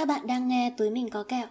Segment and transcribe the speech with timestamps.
[0.00, 1.46] Các bạn đang nghe Túi Mình Có Kẹo.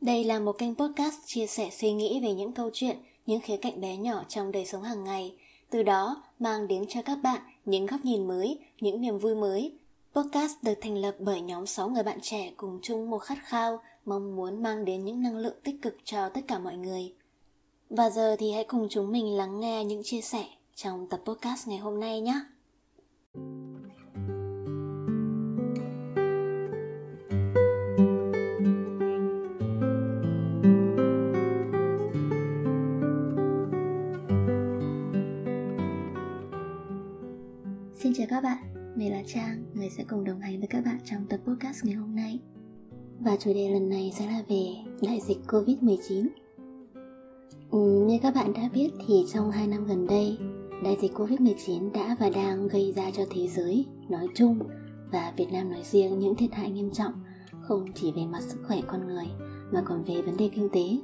[0.00, 3.56] Đây là một kênh podcast chia sẻ suy nghĩ về những câu chuyện, những khía
[3.56, 5.34] cạnh bé nhỏ trong đời sống hàng ngày.
[5.70, 9.72] Từ đó mang đến cho các bạn những góc nhìn mới, những niềm vui mới.
[10.14, 13.80] Podcast được thành lập bởi nhóm 6 người bạn trẻ cùng chung một khát khao,
[14.04, 17.12] mong muốn mang đến những năng lượng tích cực cho tất cả mọi người.
[17.90, 20.44] Và giờ thì hãy cùng chúng mình lắng nghe những chia sẻ
[20.74, 22.40] trong tập podcast ngày hôm nay nhé.
[38.32, 38.58] Các bạn,
[38.96, 41.94] mình là Trang, người sẽ cùng đồng hành với các bạn trong tập podcast ngày
[41.94, 42.38] hôm nay.
[43.20, 44.66] Và chủ đề lần này sẽ là về
[45.02, 46.28] đại dịch Covid-19.
[47.70, 50.38] Ừ, như các bạn đã biết thì trong 2 năm gần đây,
[50.84, 54.58] đại dịch Covid-19 đã và đang gây ra cho thế giới nói chung
[55.10, 57.12] và Việt Nam nói riêng những thiệt hại nghiêm trọng
[57.60, 59.26] không chỉ về mặt sức khỏe con người
[59.72, 60.98] mà còn về vấn đề kinh tế.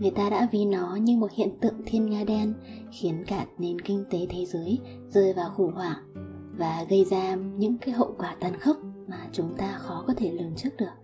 [0.00, 2.54] Người ta đã ví nó như một hiện tượng thiên nga đen
[2.92, 4.78] khiến cả nền kinh tế thế giới
[5.10, 5.98] rơi vào khủng hoảng
[6.58, 10.32] và gây ra những cái hậu quả tàn khốc mà chúng ta khó có thể
[10.32, 11.02] lường trước được.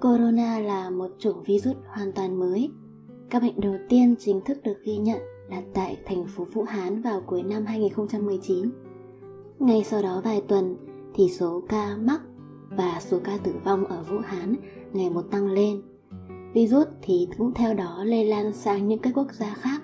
[0.00, 2.70] Corona là một chủng virus hoàn toàn mới.
[3.30, 5.18] Các bệnh đầu tiên chính thức được ghi nhận
[5.50, 8.70] là tại thành phố Vũ Hán vào cuối năm 2019.
[9.58, 10.76] Ngay sau đó vài tuần
[11.14, 12.20] thì số ca mắc
[12.70, 14.54] và số ca tử vong ở Vũ Hán
[14.92, 15.82] ngày một tăng lên.
[16.54, 19.82] Virus thì cũng theo đó lây lan sang những cái quốc gia khác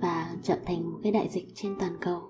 [0.00, 2.29] và trở thành một cái đại dịch trên toàn cầu.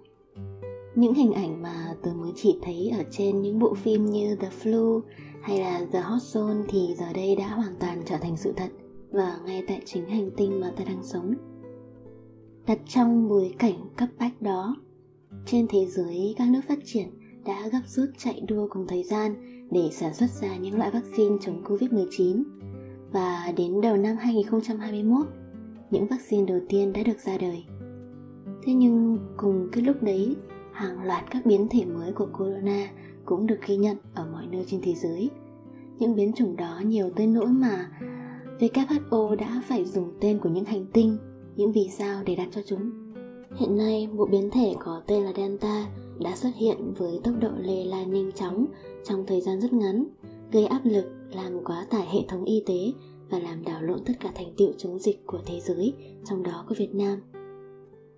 [0.94, 4.48] Những hình ảnh mà tôi mới chỉ thấy ở trên những bộ phim như The
[4.62, 5.00] Flu
[5.42, 8.70] hay là The Hot Zone thì giờ đây đã hoàn toàn trở thành sự thật
[9.12, 11.34] và ngay tại chính hành tinh mà ta đang sống.
[12.66, 14.77] Đặt trong bối cảnh cấp bách đó,
[15.47, 17.08] trên thế giới các nước phát triển
[17.44, 19.34] đã gấp rút chạy đua cùng thời gian
[19.70, 22.42] để sản xuất ra những loại vaccine chống Covid-19
[23.12, 25.27] và đến đầu năm 2021,
[25.91, 27.64] những vaccine đầu tiên đã được ra đời.
[28.62, 30.37] Thế nhưng cùng cái lúc đấy,
[30.80, 32.88] hàng loạt các biến thể mới của corona
[33.24, 35.30] cũng được ghi nhận ở mọi nơi trên thế giới.
[35.98, 37.91] Những biến chủng đó nhiều tới nỗi mà
[38.58, 41.16] WHO đã phải dùng tên của những hành tinh,
[41.56, 42.90] những vì sao để đặt cho chúng.
[43.56, 45.86] Hiện nay, một biến thể có tên là Delta
[46.20, 48.66] đã xuất hiện với tốc độ lây lan nhanh chóng
[49.04, 50.04] trong thời gian rất ngắn,
[50.52, 52.92] gây áp lực làm quá tải hệ thống y tế
[53.30, 55.92] và làm đảo lộn tất cả thành tựu chống dịch của thế giới,
[56.24, 57.19] trong đó có Việt Nam.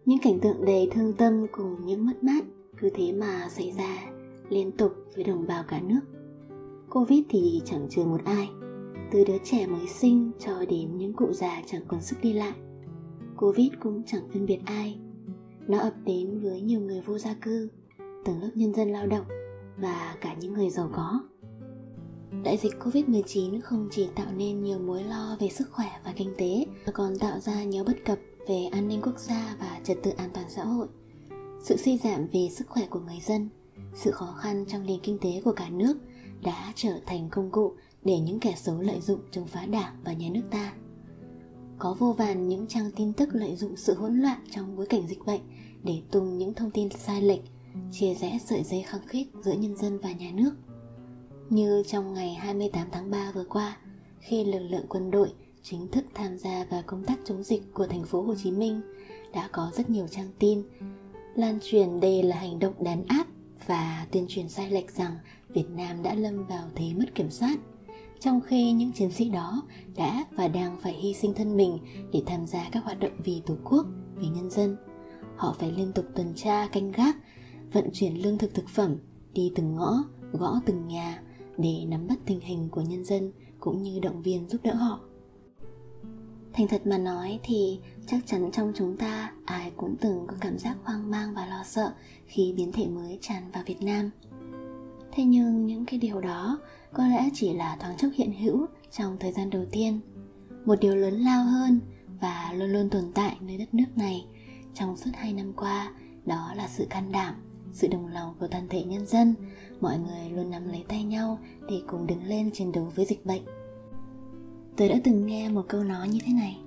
[0.04, 2.44] Những cảnh tượng đầy thương tâm cùng những mất mát
[2.80, 4.06] cứ thế mà xảy ra
[4.48, 6.00] liên tục với đồng bào cả nước.
[6.90, 8.48] Covid thì chẳng trừ một ai,
[9.10, 12.52] từ đứa trẻ mới sinh cho đến những cụ già chẳng còn sức đi lại.
[13.36, 14.98] Covid cũng chẳng phân biệt ai.
[15.68, 17.68] Nó ập đến với nhiều người vô gia cư,
[18.24, 19.26] tầng lớp nhân dân lao động
[19.78, 21.20] và cả những người giàu có.
[22.44, 26.34] Đại dịch Covid-19 không chỉ tạo nên nhiều mối lo về sức khỏe và kinh
[26.38, 29.96] tế mà còn tạo ra nhiều bất cập về an ninh quốc gia và trật
[30.02, 30.86] tự an toàn xã hội.
[31.62, 33.48] Sự suy giảm về sức khỏe của người dân,
[33.94, 35.96] sự khó khăn trong nền kinh tế của cả nước
[36.42, 37.72] đã trở thành công cụ
[38.04, 40.72] để những kẻ xấu lợi dụng chống phá đảng và nhà nước ta.
[41.78, 45.06] Có vô vàn những trang tin tức lợi dụng sự hỗn loạn trong bối cảnh
[45.06, 45.40] dịch bệnh
[45.82, 47.42] để tung những thông tin sai lệch,
[47.92, 50.54] chia rẽ sợi dây khăng khít giữa nhân dân và nhà nước–
[51.52, 53.76] như trong ngày 28 tháng 3 vừa qua,
[54.20, 57.86] khi lực lượng quân đội chính thức tham gia vào công tác chống dịch của
[57.86, 58.80] thành phố Hồ Chí Minh,
[59.32, 60.62] đã có rất nhiều trang tin
[61.34, 63.26] lan truyền đây là hành động đàn áp
[63.66, 65.16] và tuyên truyền sai lệch rằng
[65.48, 67.56] Việt Nam đã lâm vào thế mất kiểm soát.
[68.20, 69.62] Trong khi những chiến sĩ đó
[69.96, 71.78] đã và đang phải hy sinh thân mình
[72.12, 73.86] để tham gia các hoạt động vì Tổ quốc,
[74.16, 74.76] vì nhân dân.
[75.36, 77.16] Họ phải liên tục tuần tra, canh gác,
[77.72, 78.96] vận chuyển lương thực thực phẩm,
[79.32, 81.22] đi từng ngõ, gõ từng nhà,
[81.58, 85.00] để nắm bắt tình hình của nhân dân cũng như động viên giúp đỡ họ
[86.52, 90.58] thành thật mà nói thì chắc chắn trong chúng ta ai cũng từng có cảm
[90.58, 91.92] giác hoang mang và lo sợ
[92.26, 94.10] khi biến thể mới tràn vào việt nam.
[95.12, 96.58] Thế nhưng những cái điều đó
[96.92, 100.00] có lẽ chỉ là thoáng chốc hiện hữu trong thời gian đầu tiên.
[100.64, 101.80] Một điều lớn lao hơn
[102.20, 104.26] và luôn luôn tồn tại nơi đất nước này
[104.74, 105.92] trong suốt hai năm qua
[106.26, 107.34] đó là sự can đảm,
[107.72, 109.34] sự đồng lòng của toàn thể nhân dân.
[109.80, 111.38] Mọi người luôn nắm lấy tay nhau
[111.68, 113.42] để cùng đứng lên chiến đấu với dịch bệnh
[114.76, 116.58] tôi đã từng nghe một câu nói như thế này.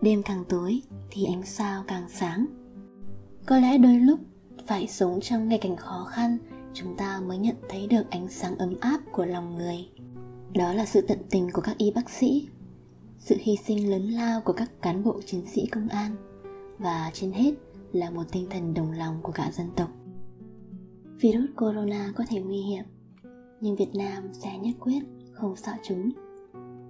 [0.00, 2.46] Đêm càng tối thì ánh sao càng sáng.
[3.46, 4.20] Có lẽ đôi lúc
[4.66, 6.38] phải sống trong ngày cảnh khó khăn,
[6.74, 9.88] chúng ta mới nhận thấy được ánh sáng ấm áp của lòng người.
[10.54, 12.48] Đó là sự tận tình của các y bác sĩ,
[13.18, 16.16] sự hy sinh lớn lao của các cán bộ chiến sĩ công an,
[16.78, 17.54] và trên hết
[17.92, 19.88] là một tinh thần đồng lòng của cả dân tộc.
[21.20, 22.84] Virus corona có thể nguy hiểm,
[23.60, 25.00] nhưng Việt Nam sẽ nhất quyết
[25.32, 26.10] không sợ chúng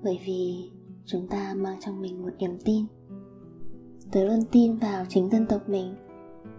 [0.02, 0.70] bởi vì
[1.06, 2.87] chúng ta mang trong mình một niềm tin.
[4.12, 5.94] Tớ luôn tin vào chính dân tộc mình,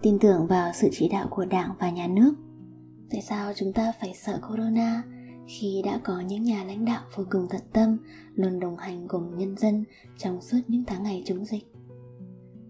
[0.02, 2.34] tin tưởng vào sự chỉ đạo của đảng và nhà nước.
[3.10, 5.04] Tại sao chúng ta phải sợ corona
[5.48, 7.98] khi đã có những nhà lãnh đạo vô cùng tận tâm
[8.36, 9.84] luôn đồng hành cùng nhân dân
[10.18, 11.64] trong suốt những tháng ngày chống dịch?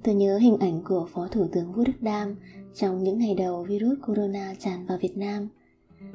[0.04, 2.36] Tôi nhớ hình ảnh của phó thủ tướng vũ đức đam
[2.74, 5.48] trong những ngày đầu virus corona tràn vào việt nam.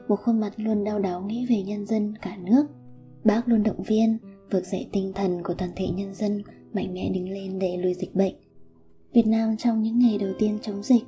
[0.09, 2.67] Một khuôn mặt luôn đau đáu nghĩ về nhân dân cả nước.
[3.25, 4.19] Bác luôn động viên
[4.51, 6.43] vực dậy tinh thần của toàn thể nhân dân
[6.73, 8.35] mạnh mẽ đứng lên để lùi dịch bệnh
[9.13, 11.03] Việt Nam trong những ngày đầu tiên chống dịch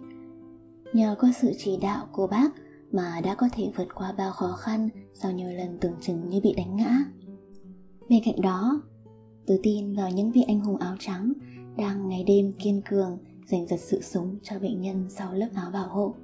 [0.92, 2.50] nhờ có sự chỉ đạo của bác
[2.92, 6.40] mà đã có thể vượt qua bao khó khăn sau nhiều lần tưởng chừng như
[6.40, 6.98] bị đánh ngã.
[8.08, 8.82] Bên cạnh đó,
[9.46, 11.32] tôi tin vào những vị anh hùng áo trắng
[11.76, 15.70] đang ngày đêm kiên cường giành giật sự sống cho bệnh nhân sau lớp áo
[15.70, 16.14] bảo hộ.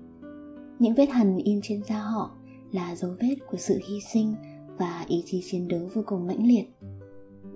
[0.78, 2.30] Những vết hằn in trên da họ
[2.72, 4.34] là dấu vết của sự hy sinh
[4.78, 6.64] và ý chí chiến đấu vô cùng mãnh liệt.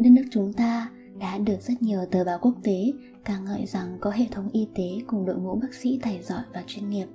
[0.00, 2.92] Đất nước chúng ta đã được rất nhiều tờ báo quốc tế
[3.24, 6.42] ca ngợi rằng có hệ thống y tế cùng đội ngũ bác sĩ tài giỏi
[6.54, 7.06] và chuyên nghiệp.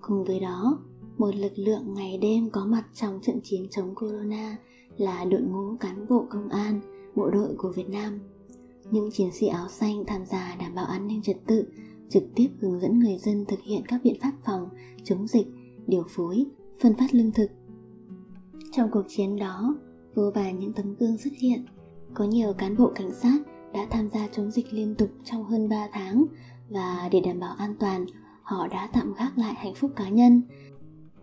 [0.00, 0.78] Cùng với đó,
[1.18, 4.56] một lực lượng ngày đêm có mặt trong trận chiến chống corona
[4.96, 6.80] là đội ngũ cán bộ công an,
[7.14, 8.20] bộ đội của Việt Nam.
[8.90, 11.64] Những chiến sĩ áo xanh tham gia đảm bảo an ninh trật tự,
[12.10, 14.68] trực tiếp hướng dẫn người dân thực hiện các biện pháp phòng,
[15.04, 15.46] chống dịch,
[15.86, 16.46] điều phối,
[16.80, 17.50] phân phát lương thực.
[18.72, 19.76] Trong cuộc chiến đó,
[20.16, 21.66] vô vàn những tấm gương xuất hiện.
[22.14, 23.38] Có nhiều cán bộ cảnh sát
[23.72, 26.24] đã tham gia chống dịch liên tục trong hơn 3 tháng
[26.70, 28.06] và để đảm bảo an toàn,
[28.42, 30.42] họ đã tạm gác lại hạnh phúc cá nhân.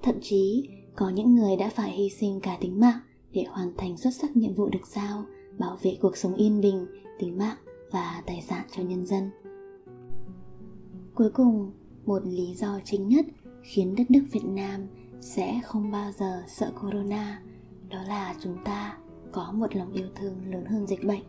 [0.02, 3.00] Thậm chí, có những người đã phải hy sinh cả tính mạng
[3.32, 5.26] để hoàn thành xuất sắc nhiệm vụ được giao,
[5.60, 6.86] bảo vệ cuộc sống yên bình,
[7.20, 7.58] tính mạng
[7.92, 9.30] và tài sản cho nhân dân.
[11.16, 11.72] Cuối cùng,
[12.06, 13.26] một lý do chính nhất
[13.64, 14.88] khiến đất nước Việt Nam
[15.22, 17.42] sẽ không bao giờ sợ corona
[17.94, 18.98] đó là chúng ta
[19.32, 21.24] có một lòng yêu thương lớn hơn dịch bệnh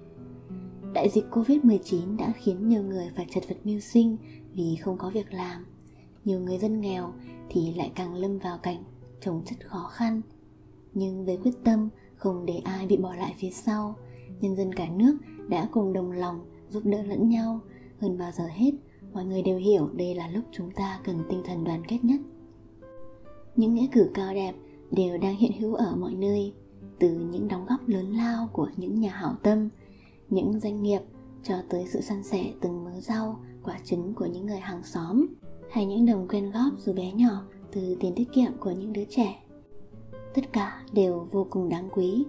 [0.94, 4.16] Đại dịch Covid-19 đã khiến nhiều người phải chật vật mưu sinh
[4.52, 5.66] vì không có việc làm.
[6.24, 7.12] Nhiều người dân nghèo
[7.48, 8.84] thì lại càng lâm vào cảnh
[9.20, 10.20] trồng chất khó khăn.
[10.92, 13.96] Nhưng với quyết tâm không để ai bị bỏ lại phía sau,
[14.40, 15.18] nhân dân cả nước
[15.48, 17.60] đã cùng đồng lòng giúp đỡ lẫn nhau.
[18.00, 18.72] Hơn bao giờ hết,
[19.12, 22.20] mọi người đều hiểu đây là lúc chúng ta cần tinh thần đoàn kết nhất.
[23.56, 24.54] Những nghĩa cử cao đẹp
[24.94, 26.52] đều đang hiện hữu ở mọi nơi,
[26.98, 29.68] từ những đóng góp lớn lao của những nhà hảo tâm–
[30.30, 31.00] những doanh nghiệp
[31.42, 35.26] cho tới sự săn sẻ từng mớ rau, quả trứng của những người hàng xóm
[35.70, 37.42] hay những đồng quyên góp dù bé nhỏ
[37.72, 39.42] từ tiền tiết kiệm của những đứa trẻ.
[40.34, 42.24] Tất cả đều vô cùng đáng quý.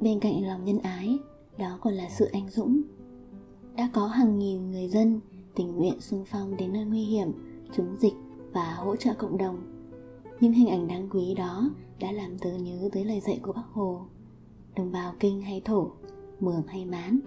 [0.00, 1.18] Bên cạnh lòng nhân ái,
[1.58, 2.82] đó còn là sự anh dũng.
[3.76, 5.20] Đã có hàng nghìn người dân
[5.54, 7.32] tình nguyện xung phong đến nơi nguy hiểm,
[7.76, 8.14] chống dịch
[8.52, 9.75] và hỗ trợ cộng đồng.
[10.40, 13.66] Những hình ảnh đáng quý đó đã làm tớ nhớ tới lời dạy của bác
[13.72, 14.06] Hồ.
[14.76, 15.90] Đồng bào kinh hay thổ
[16.40, 17.20] Mường hay Mán,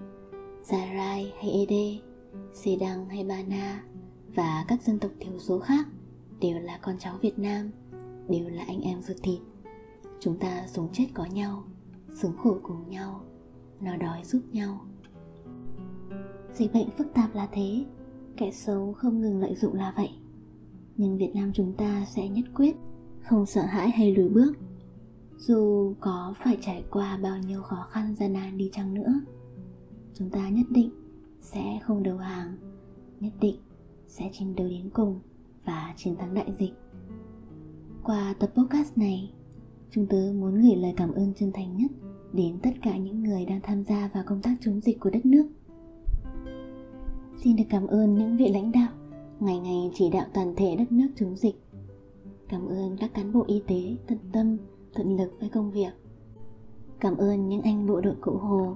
[0.64, 2.00] Gia Rai hay Ede,
[2.54, 3.84] Xê Đăng hay Ba Na
[4.36, 5.88] và các dân tộc thiểu số khác
[6.40, 7.70] đều là con cháu Việt Nam,
[8.30, 9.40] đều là anh em ruột thịt.
[10.20, 11.64] Chúng ta sống chết có nhau,
[12.14, 13.22] sướng khổ cùng nhau,
[13.82, 14.82] no đói giúp nhau.
[16.54, 17.86] Dịch bệnh phức tạp là thế,
[18.38, 20.10] kẻ xấu không ngừng lợi dụng là vậy.
[20.98, 22.76] Nhưng Việt Nam chúng ta sẽ nhất quyết,
[23.24, 24.54] không sợ hãi hay lùi bước.
[25.38, 29.14] Dù có phải trải qua bao nhiêu khó khăn, gian nan đi chăng nữa,
[30.14, 30.90] chúng ta nhất định
[31.42, 32.58] sẽ không đầu hàng,
[33.20, 33.56] nhất định
[34.08, 35.20] sẽ chiến đấu đến cùng
[35.66, 36.74] và chiến thắng đại dịch.
[38.04, 39.34] Qua tập podcast này
[39.92, 41.92] chúng tớ muốn gửi lời cảm ơn chân thành nhất
[42.34, 45.26] đến tất cả những người đang tham gia vào công tác chống dịch của đất
[45.26, 45.50] nước.
[47.44, 48.92] Xin được cảm ơn những vị lãnh đạo
[49.40, 51.56] ngày ngày chỉ đạo toàn thể đất nước chống dịch
[52.50, 54.58] cảm ơn các cán bộ y tế tận tâm,
[54.96, 55.92] tận lực với công việc.
[57.00, 58.76] Cảm ơn những anh bộ đội cụ hồ,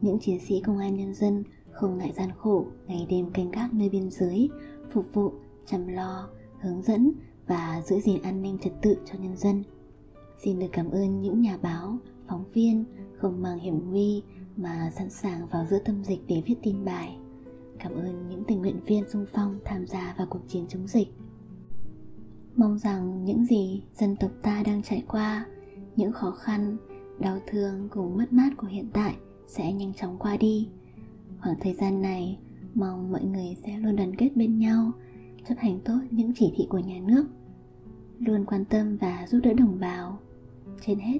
[0.00, 3.74] những chiến sĩ công an nhân dân không ngại gian khổ ngày đêm canh gác
[3.74, 4.50] nơi biên giới,
[4.92, 5.32] phục vụ,
[5.66, 6.28] chăm lo,
[6.60, 7.12] hướng dẫn
[7.46, 9.62] và giữ gìn an ninh trật tự cho nhân dân.
[10.44, 11.96] Xin được cảm ơn những nhà báo,
[12.28, 12.84] phóng viên
[13.16, 14.22] không mang hiểm nguy
[14.56, 17.18] mà sẵn sàng vào giữa tâm dịch để viết tin bài.
[17.78, 21.08] Cảm ơn những tình nguyện viên xung phong tham gia vào cuộc chiến chống dịch
[22.56, 25.46] mong rằng những gì dân tộc ta đang trải qua,
[25.96, 26.76] những khó khăn,
[27.18, 29.16] đau thương cùng mất mát của hiện tại
[29.46, 30.68] sẽ nhanh chóng qua đi.
[31.40, 32.38] Khoảng thời gian này,
[32.74, 34.92] mong mọi người sẽ luôn đoàn kết bên nhau,
[35.48, 37.24] chấp hành tốt những chỉ thị của nhà nước,
[38.18, 40.18] luôn quan tâm và giúp đỡ đồng bào.
[40.80, 41.18] Trên hết,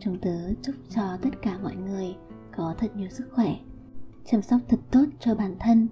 [0.00, 2.14] chúng tớ chúc cho tất cả mọi người
[2.56, 3.56] có thật nhiều sức khỏe,
[4.24, 5.88] chăm sóc thật tốt cho bản thân.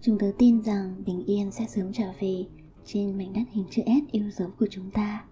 [0.00, 2.46] Chúng tớ tin rằng bình yên sẽ sớm trở về
[2.84, 5.24] trên mảnh đất hình chữ S yêu dấu của chúng ta.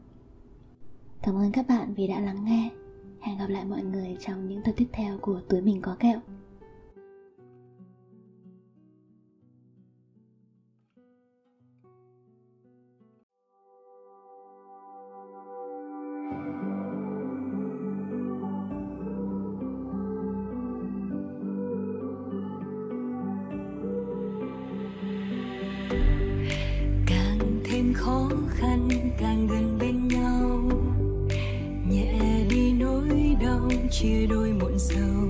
[1.22, 2.70] Cảm ơn các bạn vì đã lắng nghe.
[3.20, 6.20] Hẹn gặp lại mọi người trong những tập tiếp theo của Túi Mình Có Kẹo.
[29.18, 30.62] càng gần bên nhau.
[31.90, 35.27] Nhẹ đi nỗi đau chia đôi muộn sầu.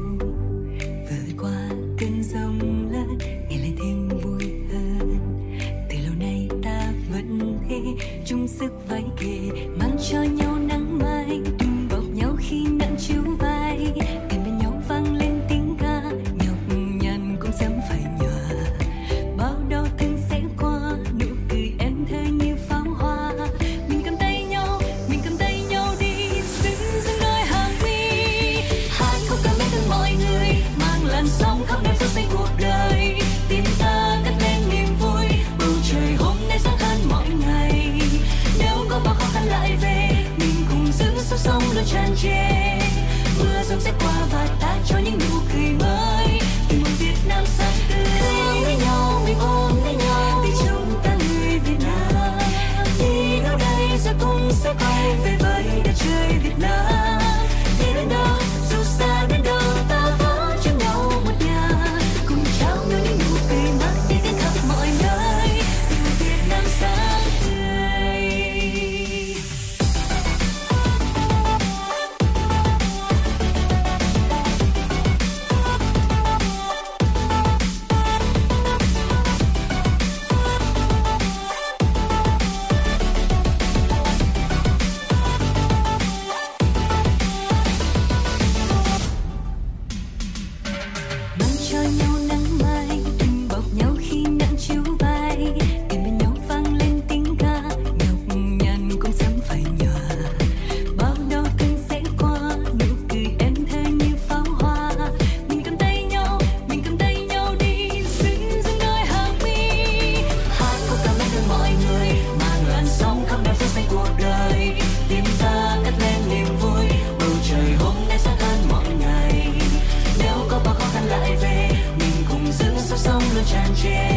[123.78, 124.07] change.